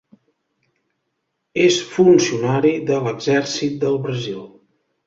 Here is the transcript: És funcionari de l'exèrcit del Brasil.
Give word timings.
És 1.65 1.77
funcionari 1.91 2.75
de 2.89 2.99
l'exèrcit 3.05 3.79
del 3.87 4.03
Brasil. 4.09 4.47